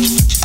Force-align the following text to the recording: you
you 0.00 0.39